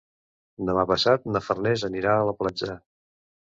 Demà 0.69 0.85
passat 0.91 1.29
na 1.35 1.43
Farners 1.49 1.85
anirà 1.91 2.17
a 2.17 2.25
la 2.33 2.37
platja. 2.43 2.81